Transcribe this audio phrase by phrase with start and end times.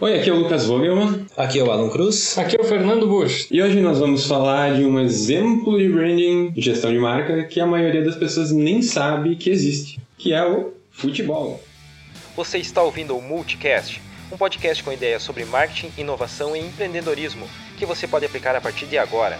[0.00, 1.26] Oi, aqui é o Lucas Vogelman.
[1.36, 2.38] Aqui é o Alan Cruz.
[2.38, 3.48] Aqui é o Fernando Bush.
[3.50, 7.58] E hoje nós vamos falar de um exemplo de branding, de gestão de marca, que
[7.58, 11.60] a maioria das pessoas nem sabe que existe, que é o futebol.
[12.36, 14.00] Você está ouvindo o Multicast,
[14.30, 18.86] um podcast com ideias sobre marketing, inovação e empreendedorismo, que você pode aplicar a partir
[18.86, 19.36] de agora.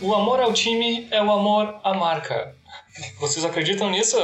[0.00, 2.54] O amor ao time é o amor à marca.
[3.20, 4.16] Vocês acreditam nisso?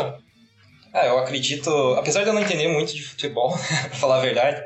[0.93, 3.57] Ah, eu acredito, apesar de eu não entender muito de futebol,
[3.89, 4.61] pra falar a verdade,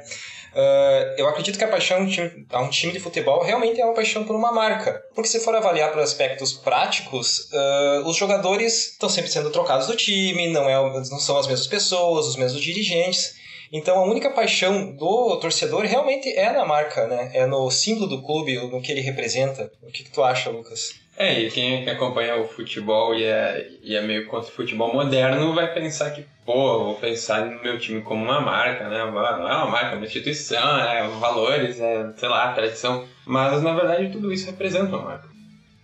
[0.52, 2.04] uh, eu acredito que a paixão
[2.50, 5.00] a um time de futebol realmente é uma paixão por uma marca.
[5.14, 9.94] Porque se for avaliar por aspectos práticos, uh, os jogadores estão sempre sendo trocados do
[9.94, 13.36] time, não, é, não são as mesmas pessoas, os mesmos dirigentes.
[13.72, 17.30] Então a única paixão do torcedor realmente é na marca, né?
[17.34, 19.70] É no símbolo do clube, no que ele representa.
[19.82, 20.90] O que, que tu acha, Lucas?
[21.18, 25.54] É, e quem acompanha o futebol e é, e é meio contra o futebol moderno
[25.54, 28.98] vai pensar que, pô, vou pensar no meu time como uma marca, né?
[28.98, 33.06] Não é uma marca, é uma instituição, é valores, é, sei lá, tradição.
[33.24, 35.28] Mas, na verdade, tudo isso representa uma marca.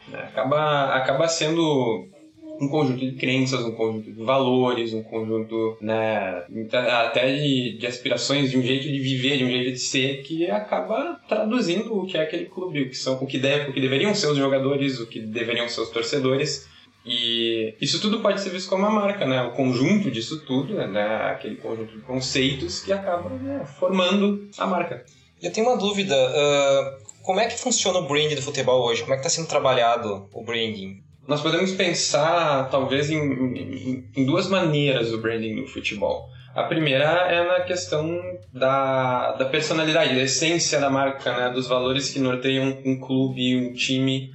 [0.08, 0.18] Né?
[0.18, 2.11] Acaba, acaba sendo
[2.62, 8.52] um conjunto de crenças, um conjunto de valores, um conjunto, né, até de, de aspirações,
[8.52, 12.16] de um jeito de viver, de um jeito de ser, que acaba traduzindo o que
[12.16, 15.00] é aquele clube, o que, são, o que, deve, o que deveriam ser os jogadores,
[15.00, 16.68] o que deveriam ser os torcedores.
[17.04, 19.42] E isso tudo pode ser visto como uma marca, né?
[19.42, 21.16] O conjunto disso tudo, né?
[21.32, 25.04] Aquele conjunto de conceitos que acaba né, formando a marca.
[25.42, 26.14] Eu tenho uma dúvida.
[26.14, 29.02] Uh, como é que funciona o branding do futebol hoje?
[29.02, 31.02] Como é que está sendo trabalhado o branding?
[31.26, 36.28] Nós podemos pensar, talvez, em, em, em, duas maneiras o branding no futebol.
[36.54, 38.20] A primeira é na questão
[38.52, 41.50] da, da personalidade, da essência da marca, né?
[41.50, 44.30] dos valores que norteiam um clube, um time.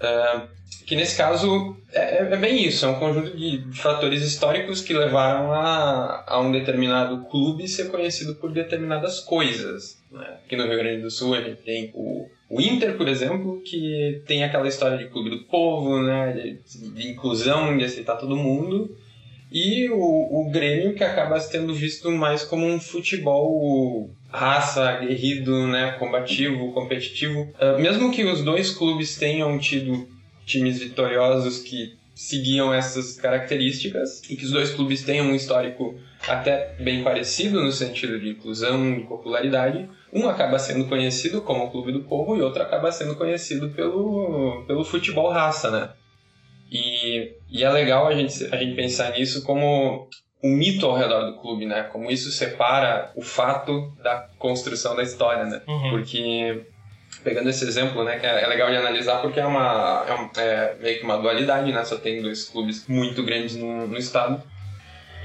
[0.00, 0.48] Uh,
[0.86, 5.52] que nesse caso é, é, bem isso, é um conjunto de fatores históricos que levaram
[5.52, 10.02] a, a um determinado clube ser conhecido por determinadas coisas.
[10.10, 10.26] Né?
[10.44, 14.22] Aqui no Rio Grande do Sul a gente tem o o Inter, por exemplo, que
[14.26, 18.96] tem aquela história de clube do povo, né, de, de inclusão, de aceitar todo mundo,
[19.50, 25.92] e o, o Grêmio, que acaba sendo visto mais como um futebol raça, aguerrido, né,
[25.92, 27.52] combativo, competitivo.
[27.60, 30.08] Uh, mesmo que os dois clubes tenham tido
[30.44, 35.98] times vitoriosos que seguiam essas características e que os dois clubes tenham um histórico
[36.28, 41.70] até bem parecido no sentido de inclusão, de popularidade, um acaba sendo conhecido como o
[41.70, 45.90] Clube do Povo e outro acaba sendo conhecido pelo, pelo futebol raça, né?
[46.70, 50.08] E, e é legal a gente, a gente pensar nisso como
[50.42, 51.84] um mito ao redor do clube, né?
[51.84, 55.62] Como isso separa o fato da construção da história, né?
[55.66, 55.90] Uhum.
[55.90, 56.66] Porque
[57.24, 60.76] pegando esse exemplo, né, que é, é legal de analisar porque é uma, é, é
[60.80, 61.84] meio que uma dualidade, né?
[61.84, 64.42] Só tem dois clubes muito grandes no, no estado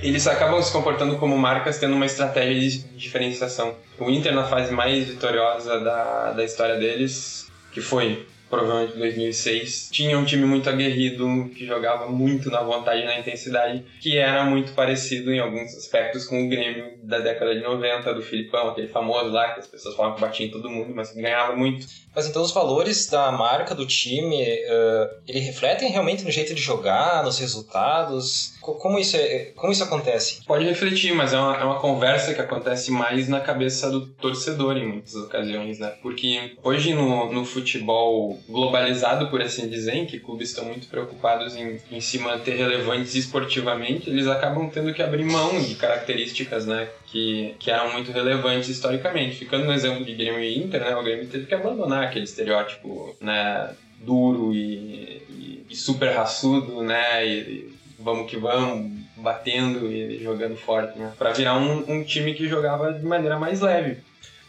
[0.02, 3.76] eles acabam se comportando como marcas tendo uma estratégia de diferenciação.
[3.98, 10.18] O Inter, na fase mais vitoriosa da, da história deles, que foi provavelmente 2006, tinha
[10.18, 14.74] um time muito aguerrido, que jogava muito na vontade e na intensidade, que era muito
[14.74, 19.30] parecido em alguns aspectos com o Grêmio da década de 90, do Filipão, aquele famoso
[19.30, 21.86] lá, que as pessoas falavam que batia em todo mundo, mas que ganhava muito.
[22.19, 26.62] Mas então os valores da marca, do time, uh, ele refletem realmente no jeito de
[26.62, 28.56] jogar, nos resultados?
[28.62, 30.41] Como isso, é, como isso acontece?
[30.46, 34.75] Pode refletir, mas é uma, é uma conversa que acontece mais na cabeça do torcedor
[34.75, 35.94] em muitas ocasiões, né?
[36.02, 41.56] Porque hoje no, no futebol globalizado, por assim dizer, em que clubes estão muito preocupados
[41.56, 46.90] em, em se manter relevantes esportivamente, eles acabam tendo que abrir mão de características, né?
[47.06, 49.38] Que, que eram muito relevantes historicamente.
[49.38, 50.96] Ficando no exemplo de Grêmio e Inter, né?
[50.97, 53.74] O Grêmio teve que abandonar aquele estereótipo, né?
[54.00, 57.25] Duro e, e, e super raçudo, né?
[57.25, 61.12] E, vamos que vamos, batendo e jogando forte, né?
[61.18, 63.98] Para virar um, um time que jogava de maneira mais leve.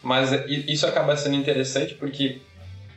[0.03, 2.41] Mas isso acaba sendo interessante porque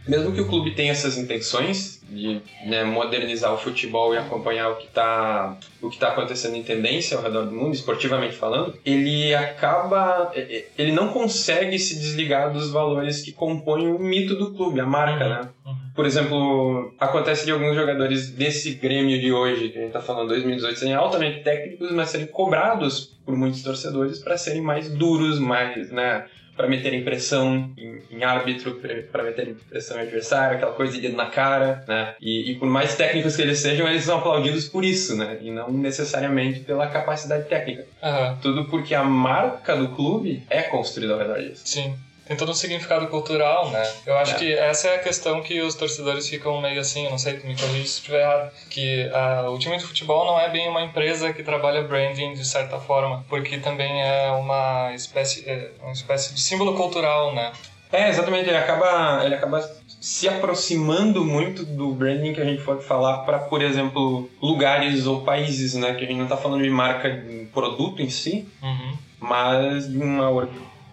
[0.07, 4.75] mesmo que o clube tenha essas intenções de né, modernizar o futebol e acompanhar o
[4.75, 9.33] que está o que tá acontecendo em tendência ao redor do mundo, esportivamente falando, ele
[9.33, 10.31] acaba
[10.77, 15.23] ele não consegue se desligar dos valores que compõem o mito do clube, a marca,
[15.23, 15.29] uhum.
[15.29, 15.49] né?
[15.65, 15.83] Uhum.
[15.95, 20.29] Por exemplo, acontece de alguns jogadores desse Grêmio de hoje, que a gente está falando
[20.29, 25.91] 2018, serem altamente técnicos, mas serem cobrados por muitos torcedores para serem mais duros, mais,
[25.91, 26.25] né?
[26.55, 28.79] Para meter pressão em, em árbitro,
[29.11, 32.15] para meter pressão em adversário, aquela coisa de dedo na cara, né?
[32.21, 35.37] E, e, por mais técnicos que eles sejam, eles são aplaudidos por isso, né?
[35.41, 37.85] E não necessariamente pela capacidade técnica.
[38.01, 38.37] Uhum.
[38.41, 41.63] Tudo porque a marca do clube é construída ao redor disso.
[41.65, 41.95] Sim.
[42.25, 43.83] Tem todo um significado cultural, né?
[44.05, 44.37] Eu acho É.
[44.39, 47.85] que essa é a questão que os torcedores ficam meio assim, não sei, me corrija
[47.85, 49.09] se estiver errado, que
[49.49, 53.25] o time de futebol não é bem uma empresa que trabalha branding de certa forma,
[53.27, 57.51] porque também é uma espécie, é uma espécie de símbolo cultural, né?
[57.91, 59.61] É, exatamente, ele acaba, ele acaba
[60.01, 65.21] se aproximando muito do branding que a gente pode falar para, por exemplo, lugares ou
[65.21, 65.93] países, né?
[65.93, 68.97] Que a gente não está falando de marca de produto em si, Uhum.
[69.19, 70.29] mas de uma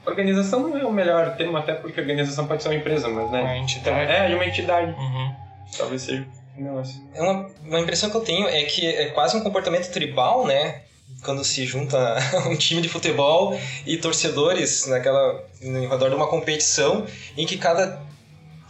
[0.07, 3.43] organização não é o melhor termo, até porque organização pode ser uma empresa, mas né?
[3.43, 4.13] Uma entidade.
[4.13, 4.93] É, de uma entidade.
[4.93, 5.35] Uhum.
[5.77, 6.27] Talvez seja
[6.59, 7.01] um negócio.
[7.15, 10.83] É uma, uma impressão que eu tenho é que é quase um comportamento tribal, né?
[11.25, 12.17] Quando se junta
[12.49, 17.05] um time de futebol e torcedores naquela, em redor de uma competição
[17.37, 18.01] em que cada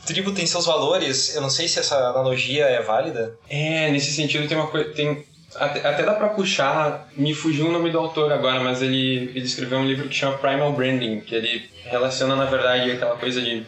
[0.05, 1.35] tribo tem seus valores.
[1.35, 3.39] Eu não sei se essa analogia é válida.
[3.49, 4.91] É, nesse sentido tem uma coisa.
[4.91, 5.25] Tem,
[5.57, 7.09] até, até dá pra puxar.
[7.17, 10.39] Me fugiu o nome do autor agora, mas ele, ele escreveu um livro que chama
[10.39, 13.65] Primal Branding, que ele relaciona, na verdade, aquela coisa de.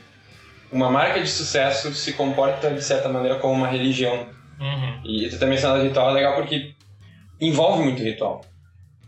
[0.70, 4.26] Uma marca de sucesso se comporta, de certa maneira, como uma religião.
[4.58, 5.00] Uhum.
[5.04, 6.74] E tu também mencionado ritual é legal porque
[7.40, 8.40] envolve muito ritual.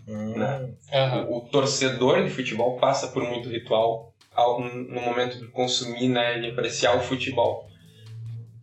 [0.07, 0.35] Hum.
[0.37, 0.69] Né?
[0.93, 1.25] Aham.
[1.29, 6.39] O, o torcedor de futebol passa por muito ritual ao- no momento de consumir, né,
[6.41, 7.67] de apreciar o futebol.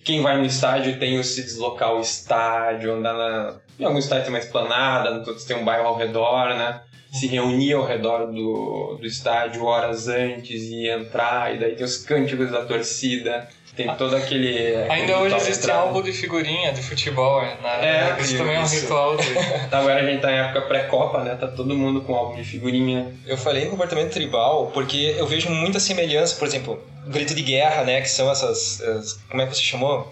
[0.03, 3.55] Quem vai no estádio tem o se deslocar ao estádio, andar na.
[3.79, 6.81] Em alguns estádios tem uma esplanada, em outros tem um bairro ao redor, né?
[7.11, 11.97] Se reunir ao redor do, do estádio horas antes e entrar, e daí tem os
[11.97, 14.75] cânticos da torcida, tem todo aquele.
[14.89, 15.79] Ainda hoje existe entrada.
[15.81, 17.57] álbum de figurinha de futebol, né?
[17.81, 19.27] É, isso também é um ritual de...
[19.71, 21.35] Agora a gente tá em época pré-copa, né?
[21.35, 23.13] Tá todo mundo com álbum de figurinha.
[23.25, 27.83] Eu falei em comportamento tribal porque eu vejo muita semelhança, por exemplo, grito de guerra,
[27.83, 28.01] né?
[28.01, 28.81] Que são essas.
[28.81, 30.11] as- como é que você chamou?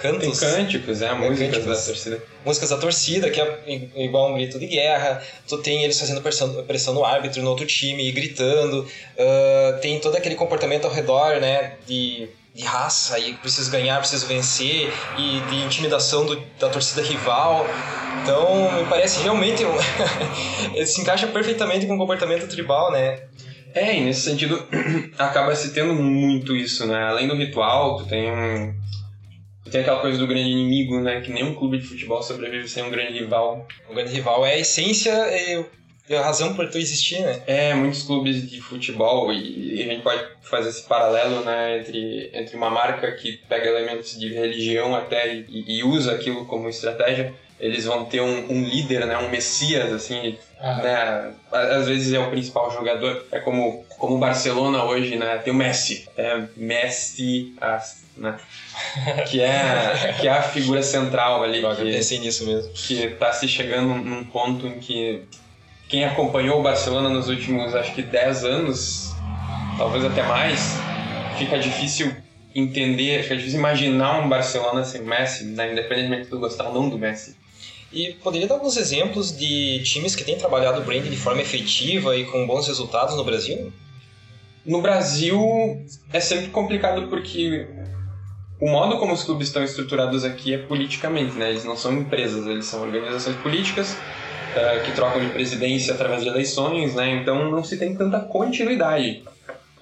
[0.00, 0.40] Tem Cantos.
[0.40, 1.12] cânticos, né?
[1.12, 1.64] Músicas cânticos.
[1.78, 2.22] da torcida.
[2.44, 5.22] músicas da torcida, que é igual um grito de guerra.
[5.46, 8.84] Tu tem eles fazendo pressão, pressão no árbitro, no outro time, e gritando.
[9.16, 11.74] Ah, tem todo aquele comportamento ao redor, né?
[11.86, 17.66] De, de raça, e preciso ganhar, preciso vencer, e de intimidação do- da torcida rival.
[18.22, 19.64] Então, me parece realmente.
[19.64, 19.72] um-
[20.86, 23.20] se encaixa perfeitamente com o comportamento tribal, né?
[23.74, 24.62] É, e nesse sentido,
[25.18, 27.04] acaba se tendo muito isso, né?
[27.04, 28.74] Além do ritual, tu tem um.
[29.64, 31.20] Tu tem aquela coisa do grande inimigo, né?
[31.22, 33.66] Que nenhum clube de futebol sobrevive sem um grande rival.
[33.88, 35.64] O grande rival é a essência e
[36.10, 37.42] a razão por tu existir, né?
[37.46, 41.78] É, muitos clubes de futebol, e, e a gente pode fazer esse paralelo, né?
[41.78, 46.68] Entre, entre uma marca que pega elementos de religião até e, e usa aquilo como
[46.68, 47.32] estratégia.
[47.60, 49.16] Eles vão ter um, um líder, né?
[49.18, 50.82] Um messias, assim, Aham.
[50.82, 51.34] né?
[51.52, 53.24] Às vezes é o principal jogador.
[53.30, 55.38] É como, como o Barcelona hoje, né?
[55.38, 56.08] Tem o Messi.
[56.16, 58.36] É Messi, as- né?
[59.30, 61.62] Que é, que é a figura central ali.
[61.62, 62.72] Eu Que, pensei nisso mesmo.
[62.72, 65.22] que tá se chegando num ponto em que
[65.92, 69.12] quem acompanhou o Barcelona nos últimos, acho que 10 anos,
[69.76, 70.72] talvez até mais,
[71.36, 72.10] fica difícil
[72.54, 75.70] entender, fica difícil imaginar um Barcelona sem Messi, né?
[75.70, 77.36] independentemente do gostar ou não do Messi.
[77.92, 82.16] E poderia dar alguns exemplos de times que têm trabalhado o brand de forma efetiva
[82.16, 83.70] e com bons resultados no Brasil?
[84.64, 85.38] No Brasil
[86.10, 87.68] é sempre complicado porque
[88.58, 91.50] o modo como os clubes estão estruturados aqui é politicamente, né?
[91.50, 93.94] Eles não são empresas, eles são organizações políticas
[94.54, 97.10] eh, que trocam de presidência através de eleições, né?
[97.10, 99.22] Então não se tem tanta continuidade.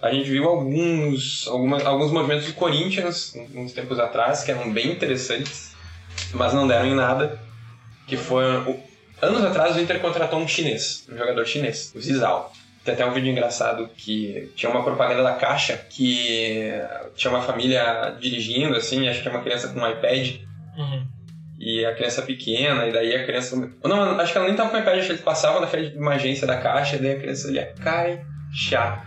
[0.00, 4.92] A gente viu alguns, alguma, alguns movimentos do Corinthians uns tempos atrás que eram bem
[4.92, 5.74] interessantes,
[6.32, 7.38] mas não deram em nada.
[8.06, 8.44] Que foi
[9.20, 12.52] anos atrás o Inter contratou um chinês, um jogador chinês, o Zizal.
[12.84, 16.72] Tem até um vídeo engraçado que tinha uma propaganda da Caixa que
[17.14, 20.40] tinha uma família dirigindo, assim, acho que é uma criança com um iPad
[20.76, 21.06] Uhum.
[21.60, 23.54] E a criança pequena, e daí a criança.
[23.84, 25.90] Não, acho que ela nem tava com o iPad, acho que eles passavam na frente
[25.90, 29.02] de uma agência da Caixa, e daí a criança lia Caixa.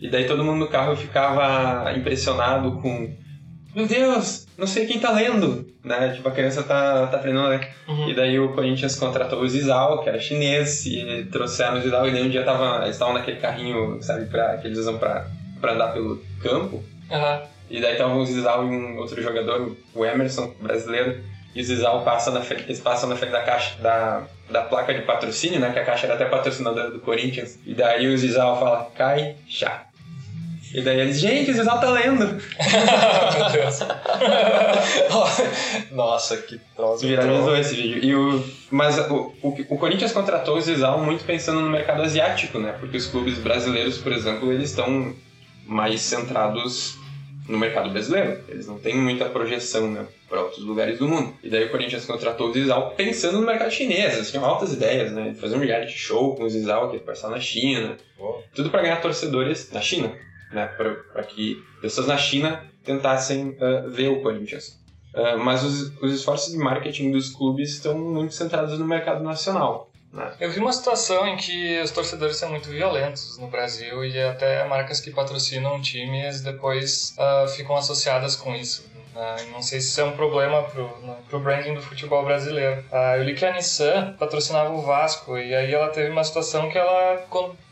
[0.00, 3.16] E daí todo mundo no carro ficava impressionado com.
[3.74, 6.10] Meu Deus, não sei quem tá lendo, né?
[6.10, 7.68] Tipo, a criança tá, tá a ler.
[7.88, 8.10] Uhum.
[8.10, 12.12] E daí o Corinthians contratou o Zizal, que era chinês, e trouxeram o Zizal, e
[12.12, 15.26] daí um dia tava, eles estavam naquele carrinho, sabe, pra, que eles usam pra,
[15.60, 16.84] pra andar pelo campo.
[17.10, 17.42] Aham.
[17.70, 22.02] E daí tava o Zizal e um outro jogador, o Emerson, brasileiro, e o Zizal
[22.02, 25.70] passa na frente, eles passam na frente da caixa, da, da placa de patrocínio, né,
[25.72, 27.58] que a caixa era até patrocinadora do Corinthians.
[27.66, 29.82] E daí o Zizal fala, caixa.
[30.74, 32.24] E daí eles, gente, o Zizal tá lendo.
[32.26, 33.80] Meu Deus.
[35.92, 37.06] Nossa, que troço.
[37.06, 38.02] Viralizou esse vídeo.
[38.02, 42.58] E o, mas o, o, o Corinthians contratou o Zizal muito pensando no mercado asiático,
[42.58, 42.74] né?
[42.80, 45.14] Porque os clubes brasileiros, por exemplo, eles estão
[45.66, 46.96] mais centrados
[47.46, 48.40] no mercado brasileiro.
[48.48, 50.06] Eles não têm muita projeção, né?
[50.32, 51.34] Para outros lugares do mundo.
[51.42, 54.14] E daí o Corinthians contratou o Zizal pensando no mercado chinês.
[54.14, 55.34] Eles tinham altas ideias, né?
[55.38, 57.98] Fazer um reality show com o Zizal, que ia passar na China.
[58.54, 60.10] Tudo para ganhar torcedores na China.
[60.52, 64.80] né, para que pessoas na China tentassem uh, ver o Corinthians.
[65.14, 69.90] Uh, mas os, os esforços de marketing dos clubes estão muito centrados no mercado nacional.
[70.12, 70.34] Né?
[70.40, 74.66] Eu vi uma situação em que os torcedores são muito violentos no Brasil e até
[74.66, 78.90] marcas que patrocinam times depois uh, ficam associadas com isso.
[79.14, 82.82] Uh, não sei se isso é um problema pro, no, pro branding do futebol brasileiro.
[82.90, 86.70] Uh, eu li que a Nissan patrocinava o Vasco e aí ela teve uma situação
[86.70, 87.26] que ela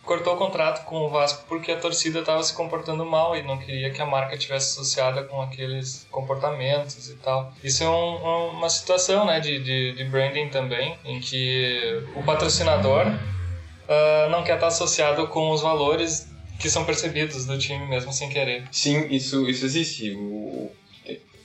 [0.05, 3.57] cortou o contrato com o Vasco porque a torcida estava se comportando mal e não
[3.57, 7.53] queria que a marca tivesse associada com aqueles comportamentos e tal.
[7.65, 13.07] Isso é um, uma situação né, de, de, de, branding também, em que o patrocinador
[13.07, 16.29] uh, não quer estar associado com os valores
[16.59, 18.65] que são percebidos do time mesmo sem querer.
[18.71, 20.13] Sim, isso, isso existe.
[20.13, 20.71] O,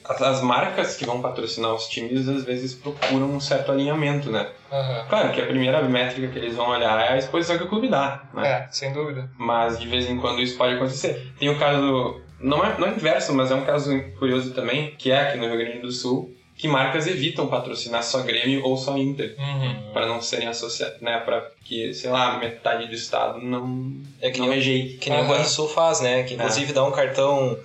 [0.08, 4.48] as marcas que vão patrocinar os times às vezes procuram um certo alinhamento, né?
[4.72, 5.08] Uhum.
[5.10, 7.88] Claro que a primeira métrica que eles vão olhar é a exposição que o clube
[7.88, 8.48] dá, né?
[8.48, 9.30] É, sem dúvida.
[9.38, 11.34] Mas de vez em quando isso pode acontecer.
[11.40, 15.12] Tem o caso, não é, não é inverso, mas é um caso curioso também, que
[15.12, 18.98] é aqui no Rio Grande do Sul, que marcas evitam patrocinar só Grêmio ou só
[18.98, 19.92] Inter, uhum.
[19.92, 21.20] para não serem associados, né?
[21.20, 24.98] Para que, sei lá, metade do estado não é que não nem, rejeite.
[24.98, 25.26] Que nem uhum.
[25.26, 26.24] o Banrisul faz, né?
[26.24, 27.58] Que inclusive dá um cartão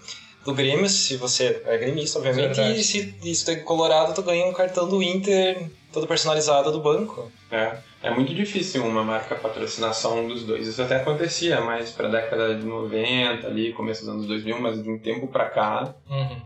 [0.44, 2.80] do Grêmio, se você é gremista, obviamente, Verdade.
[2.80, 7.30] e se isso é colorado, tu ganha um cartão do Inter todo personalizado do banco.
[7.50, 10.66] É, é muito difícil uma marca patrocinar só um dos dois.
[10.66, 14.88] Isso até acontecia mais pra década de 90, ali, começo dos anos 2000, mas de
[14.88, 16.40] um tempo pra cá, uhum.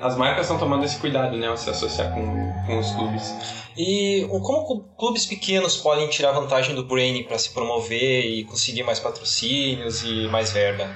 [0.00, 2.22] as marcas estão tomando esse cuidado, né, ao se associar com,
[2.66, 3.34] com os clubes.
[3.76, 9.00] E como clubes pequenos podem tirar vantagem do Brain para se promover e conseguir mais
[9.00, 10.88] patrocínios e mais verba?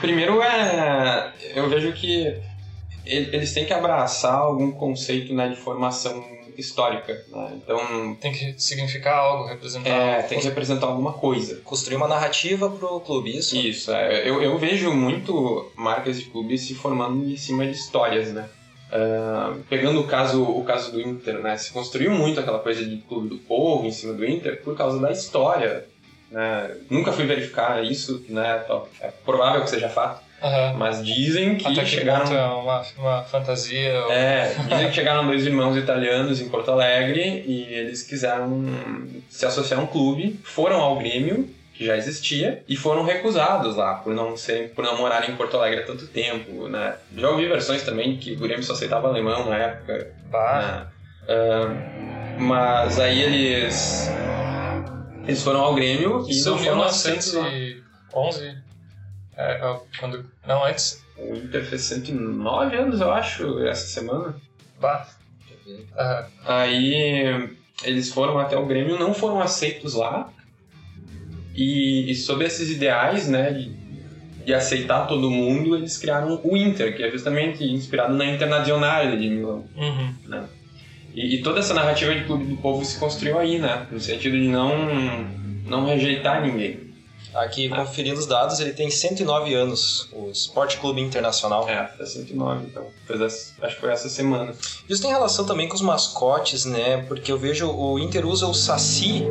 [0.00, 1.32] Primeiro é.
[1.54, 2.36] Eu vejo que
[3.04, 6.24] eles têm que abraçar algum conceito né, de formação
[6.56, 7.24] histórica.
[7.28, 7.52] Né?
[7.56, 8.14] Então.
[8.20, 10.28] Tem que significar algo, representar É, algo.
[10.28, 11.60] tem que representar alguma coisa.
[11.64, 13.56] Construir uma narrativa pro clube, isso?
[13.56, 14.28] Isso, é.
[14.28, 18.48] eu, eu vejo muito marcas de clubes se formando em cima de histórias, né?
[18.92, 21.56] Uh, pegando o caso, o caso do Inter, né?
[21.56, 24.98] Se construiu muito aquela coisa de clube do povo em cima do Inter por causa
[24.98, 25.86] da história
[26.30, 26.76] né?
[26.88, 28.64] Nunca fui verificar isso, né?
[29.00, 30.30] É provável que seja fato.
[30.42, 30.78] Uhum.
[30.78, 32.34] Mas dizem que Até que chegaram.
[32.34, 34.00] É uma, uma fantasia.
[34.04, 34.12] Ou...
[34.12, 38.64] É, dizem que chegaram dois irmãos italianos em Porto Alegre e eles quiseram
[39.28, 43.94] se associar a um clube, foram ao Grêmio, que já existia, e foram recusados lá
[43.94, 46.94] por não serem, por não morarem em Porto Alegre há tanto tempo, né?
[47.14, 50.10] Já ouvi versões também que o Grêmio só aceitava alemão na época.
[50.30, 50.86] Bah.
[51.28, 51.34] Né?
[51.34, 54.10] Uh, mas aí eles
[55.30, 58.56] eles foram ao Grêmio e Isso não foram 1911?
[59.36, 60.24] É, é, quando...
[60.46, 61.02] Não, antes?
[61.16, 64.34] O Inter fez 109 anos, eu acho, essa semana.
[64.80, 65.06] Bah.
[65.66, 65.84] Uhum.
[66.46, 67.50] Aí
[67.84, 70.32] eles foram até o Grêmio, não foram aceitos lá.
[71.54, 73.72] E, e sob esses ideais, né, de,
[74.44, 79.28] de, aceitar todo mundo, eles criaram o Inter, que é justamente inspirado na Internazionale de
[79.28, 79.64] Milão.
[79.76, 80.14] Uhum.
[80.26, 80.44] Né?
[81.20, 83.86] E, e, toda essa narrativa de clube do povo se construiu aí, né?
[83.90, 84.72] No sentido de não,
[85.66, 86.88] não rejeitar ninguém.
[87.34, 91.68] Aqui, conferindo os dados, ele tem 109 anos, o Sport Clube Internacional.
[91.68, 92.86] É, faz 109, então.
[93.06, 94.54] Fez essa, acho que foi essa semana.
[94.88, 97.04] Isso tem relação também com os mascotes, né?
[97.06, 99.24] Porque eu vejo o Inter usa o Saci.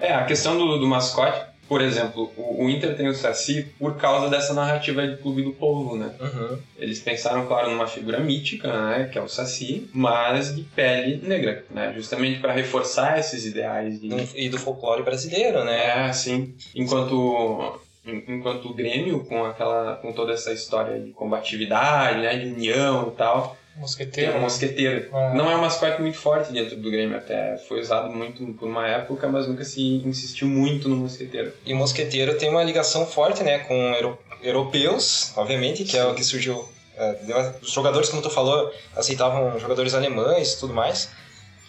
[0.00, 4.28] É, a questão do, do mascote por exemplo, o, Inter tem o Saci por causa
[4.28, 6.14] dessa narrativa de clube do povo, né?
[6.20, 6.58] Uhum.
[6.78, 9.08] Eles pensaram, claro, numa figura mítica, né?
[9.10, 11.92] Que é o Saci, mas de pele negra, né?
[11.96, 14.00] Justamente para reforçar esses ideais.
[14.00, 14.08] De...
[14.34, 16.08] E do folclore brasileiro, né?
[16.08, 16.54] É, sim.
[16.74, 23.08] Enquanto enquanto o Grêmio com aquela com toda essa história de combatividade, né, de união
[23.08, 24.32] e tal, Mosqueteiro.
[24.32, 25.08] É um mosqueteiro.
[25.12, 25.32] Ah.
[25.34, 28.86] Não é um mascote muito forte dentro do Grêmio, até foi usado muito por uma
[28.86, 31.52] época, mas nunca se insistiu muito no mosqueteiro.
[31.66, 35.98] E o mosqueteiro tem uma ligação forte, né, com euro europeus, obviamente, que Sim.
[35.98, 36.68] é o que surgiu.
[36.96, 37.16] É,
[37.60, 41.08] os jogadores, como tu falou, aceitavam jogadores alemães e tudo mais.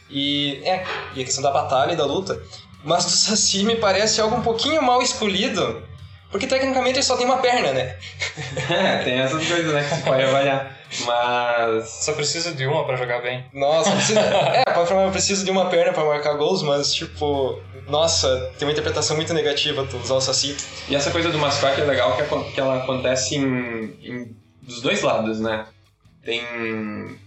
[0.09, 0.83] E, é,
[1.15, 2.39] e a questão da batalha e da luta.
[2.83, 5.81] Mas do Saci me parece algo um pouquinho mal escolhido,
[6.35, 7.95] porque tecnicamente ele só tem uma perna, né?
[8.69, 10.77] é, tem essas coisas, né, que você pode avaliar.
[11.05, 11.89] Mas.
[11.89, 13.45] Só precisa de uma para jogar bem.
[13.53, 14.19] Nossa, precisa.
[14.19, 17.61] é, pode falar, precisa de uma perna para marcar gols, mas tipo.
[17.87, 20.57] Nossa, tem uma interpretação muito negativa tu usar o Saci.
[20.89, 25.01] E essa coisa do mascote é legal que, que ela acontece em, em, dos dois
[25.01, 25.65] lados, né?
[26.21, 27.17] Tem.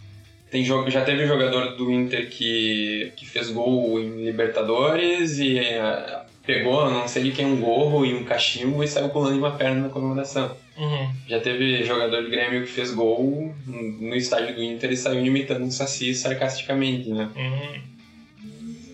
[0.50, 6.26] Tem jogo, já teve jogador do Inter que, que fez gol em Libertadores e uh,
[6.48, 9.50] pegou, não sei de quem, um gorro e um cachimbo e saiu pulando em uma
[9.50, 10.56] perna na comemoração.
[10.78, 11.12] Uhum.
[11.28, 15.66] Já teve jogador do Grêmio que fez gol no estádio do Inter e saiu imitando
[15.66, 17.28] o Saci sarcasticamente, né?
[17.36, 17.82] Uhum.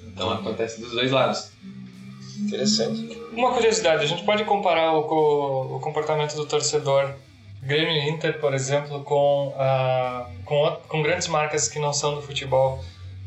[0.09, 1.53] Então acontece dos dois lados.
[2.41, 3.17] Interessante.
[3.33, 7.15] Uma curiosidade, a gente pode comparar o, o comportamento do torcedor
[7.63, 12.21] Grêmio e Inter, por exemplo, com, ah, com, com grandes marcas que não são do
[12.21, 12.85] futebol,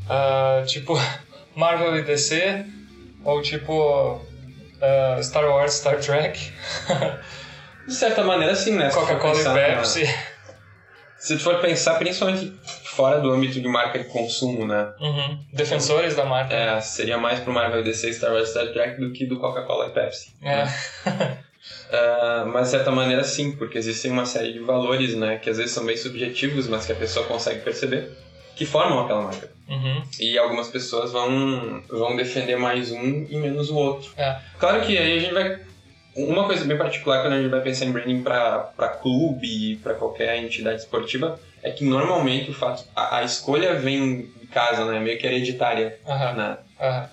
[0.10, 1.00] Ah, tipo
[1.56, 2.66] Marvel e DC,
[3.28, 4.22] ou tipo
[4.82, 6.52] ah, Star Wars, Star Trek,
[7.86, 8.90] De certa maneira, sim, né?
[8.90, 10.16] Coca-Cola e pensar- Pepsi.
[11.20, 12.54] Se tu for pensar, principalmente
[12.84, 14.92] fora do âmbito de marca de consumo, né?
[15.00, 15.40] Uhum.
[15.52, 16.54] Defensores da marca.
[16.54, 19.90] É, seria mais pro Marvel DC, Star Wars, Star Trek do que do Coca-Cola e
[19.92, 20.34] Pepsi.
[20.44, 20.68] É.
[21.92, 25.58] Ah, mas de certa maneira sim, porque existem uma série de valores, né, que às
[25.58, 28.10] vezes são bem subjetivos, mas que a pessoa consegue perceber,
[28.58, 29.50] que formam aquela marca.
[29.70, 30.02] Uhum.
[30.20, 34.12] E algumas pessoas vão, vão defender mais um e menos o outro.
[34.18, 34.40] É.
[34.58, 35.60] Claro que aí a gente vai.
[36.16, 40.38] Uma coisa bem particular quando a gente vai pensar em branding para clube para qualquer
[40.38, 42.84] entidade esportiva é que normalmente o fato.
[42.96, 45.00] A, a escolha vem de casa, né?
[45.00, 46.00] Meio que hereditária.
[46.08, 46.34] Aham.
[46.34, 46.58] Né?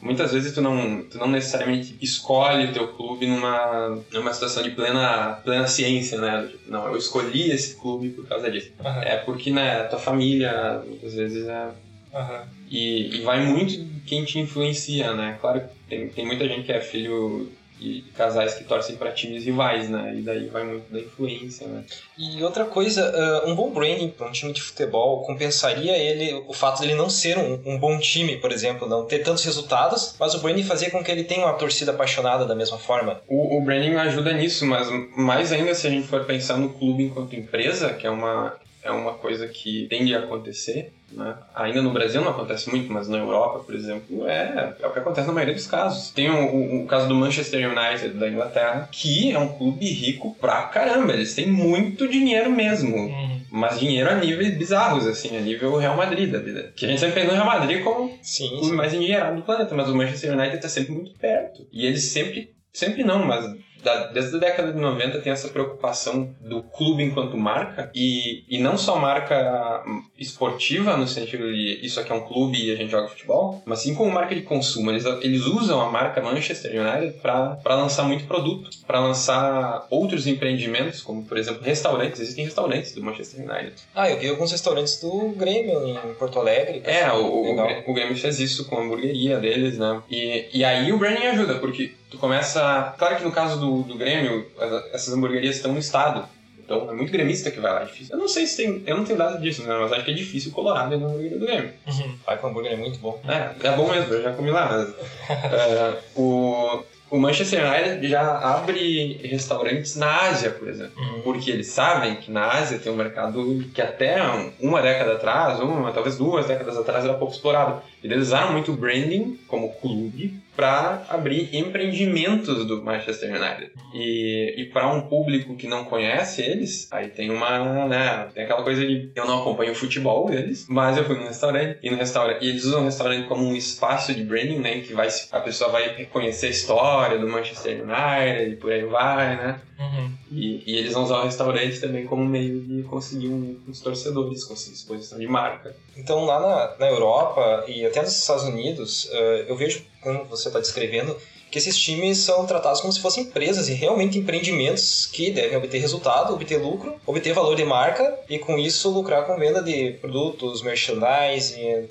[0.00, 4.70] Muitas vezes tu não, tu não necessariamente escolhe o teu clube numa, numa situação de
[4.70, 6.50] plena, plena ciência, né?
[6.66, 8.72] Não, eu escolhi esse clube por causa disso.
[8.84, 9.02] Aham.
[9.02, 11.68] É porque, né, tua família, muitas vezes, é...
[12.12, 12.46] Aham.
[12.68, 15.38] E, e vai muito quem te influencia, né?
[15.40, 19.44] Claro que tem, tem muita gente que é filho de casais que torcem para times
[19.44, 20.14] rivais, né?
[20.16, 21.84] E daí vai muito da influência, né?
[22.16, 26.52] E outra coisa, ah, um bom branding para um time de futebol compensaria ele o
[26.52, 30.14] fato de ele não ser um, um bom time, por exemplo, não ter tantos resultados,
[30.18, 33.20] mas o branding fazia com que ele tenha uma torcida apaixonada da mesma forma.
[33.28, 37.04] O, o branding ajuda nisso, mas mais ainda se a gente for pensar no clube
[37.04, 38.54] enquanto empresa, que é uma,
[38.84, 41.34] é uma coisa que tende a acontecer, né?
[41.54, 44.98] Ainda no Brasil não acontece muito, mas na Europa, por exemplo, é, é o que
[44.98, 46.10] acontece na maioria dos casos.
[46.10, 50.36] Tem o, o- o caso do Manchester United da Inglaterra, que é um clube rico
[50.40, 52.94] pra caramba, eles têm muito dinheiro mesmo.
[52.96, 53.40] Uhum.
[53.50, 56.72] Mas dinheiro a níveis bizarros, assim, a nível Real Madrid da vida.
[56.74, 59.42] Que a gente sempre pensa no Real Madrid como o Sim, clube mais endinheirado do
[59.42, 61.64] planeta, mas o Manchester United tá sempre muito perto.
[61.72, 63.44] E eles sempre, sempre não, mas
[63.84, 68.58] da- desde a década de 90 tem essa preocupação do clube enquanto marca, e, e
[68.58, 69.82] não só marca
[70.18, 73.80] esportiva, no sentido de isso aqui é um clube e a gente joga futebol, mas
[73.80, 74.90] sim como marca de consumo.
[74.90, 81.02] Eles, eles usam a marca Manchester United para lançar muito produto, para lançar outros empreendimentos,
[81.02, 82.20] como por exemplo restaurantes.
[82.20, 83.74] Existem restaurantes do Manchester United.
[83.94, 86.82] Ah, eu vi alguns restaurantes do Grêmio em Porto Alegre.
[86.84, 90.02] É, achei o, o Grêmio fez isso com a hamburgueria deles, né?
[90.10, 92.94] E, e aí o branding ajuda, porque tu começa...
[92.98, 96.24] Claro que no caso do, do Grêmio, as- essas hamburguerias estão no estado.
[96.58, 98.14] Então é muito gremista que vai lá, é difícil.
[98.14, 98.82] Eu não sei se tem...
[98.86, 99.76] Eu não tenho dado disso, né?
[99.78, 101.72] Mas acho que é difícil o Colorado na hamburgueria do Grêmio.
[101.86, 102.16] Uhum.
[102.26, 103.20] Ai, que o hambúrguer é muito bom.
[103.28, 104.88] É, é bom mesmo, eu já comi lá, mas...
[105.52, 110.94] é, o, o Manchester United já abre restaurantes na Ásia, por exemplo.
[110.96, 111.20] Uhum.
[111.20, 114.16] Porque eles sabem que na Ásia tem um mercado que até
[114.58, 117.82] uma década atrás, uma, talvez duas décadas atrás, era pouco explorado.
[118.02, 123.72] E eles usaram muito o branding como clube para abrir empreendimentos do Manchester United.
[123.92, 128.62] E, e para um público que não conhece eles, aí tem uma, né, tem aquela
[128.62, 131.96] coisa de eu não acompanho o futebol deles, mas eu fui no restaurante e no
[131.96, 135.40] restaurante e eles usam o restaurante como um espaço de branding, né, que vai a
[135.40, 139.60] pessoa vai reconhecer a história do Manchester United e por aí vai, né?
[139.84, 140.10] Uhum.
[140.32, 144.44] E, e eles vão usar o restaurante também como meio de conseguir um, uns torcedores,
[144.44, 145.74] conseguir exposição de marca.
[145.96, 150.48] Então, lá na, na Europa e até nos Estados Unidos, eh, eu vejo, como você
[150.48, 151.16] está descrevendo,
[151.50, 155.78] que esses times são tratados como se fossem empresas e realmente empreendimentos que devem obter
[155.78, 160.62] resultado, obter lucro, obter valor de marca e com isso lucrar com venda de produtos,
[160.62, 161.88] merchandising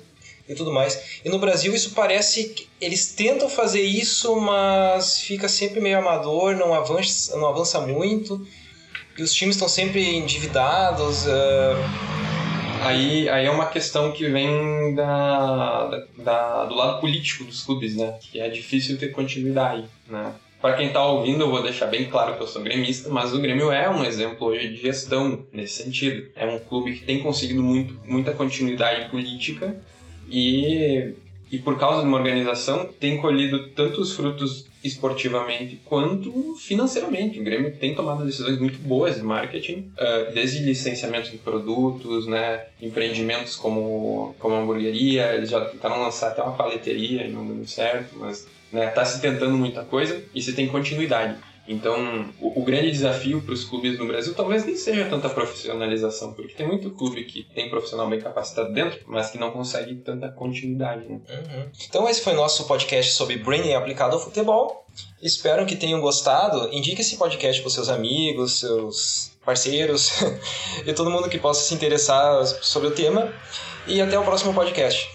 [0.48, 1.20] e tudo mais.
[1.24, 6.54] E no Brasil isso parece que eles tentam fazer isso, mas fica sempre meio amador,
[6.56, 8.46] não avança, não avança muito.
[9.16, 11.26] E os times estão sempre endividados.
[11.26, 11.74] eh,
[12.82, 18.18] Aí, aí é uma questão que vem da, da- do lado político dos clubes, né?
[18.30, 20.34] Que é difícil ter continuidade, né?
[20.60, 23.38] Para quem tá ouvindo, eu vou deixar bem claro que eu sou gremista, mas o
[23.40, 26.26] Grêmio é um exemplo hoje de gestão nesse sentido.
[26.36, 29.76] É um clube que tem conseguido muito, muita continuidade política
[30.28, 31.14] e,
[31.50, 37.40] e por causa de uma organização tem colhido tanto os frutos esportivamente quanto financeiramente.
[37.40, 42.66] O Grêmio tem tomado decisões muito boas de marketing, eh, desde licenciamento de produtos, né,
[42.82, 47.66] empreendimentos como, como a hamburgueria, eles já tentaram lançar até uma paleteria e não deu
[47.66, 51.38] certo, mas né, tá se tentando muita coisa e se tem continuidade.
[51.66, 56.34] Então, o, o grande desafio para os clubes no Brasil talvez nem seja tanta profissionalização,
[56.34, 60.28] porque tem muito clube que tem profissional bem capacitado dentro, mas que não consegue tanta
[60.28, 61.06] continuidade.
[61.06, 61.20] Né?
[61.28, 61.68] Uhum.
[61.88, 64.84] Então esse foi nosso podcast sobre branding aplicado ao futebol.
[65.22, 66.68] Espero que tenham gostado.
[66.72, 70.10] Indique esse podcast para seus amigos, seus parceiros
[70.86, 73.32] e todo mundo que possa se interessar sobre o tema.
[73.86, 75.10] E até o próximo podcast.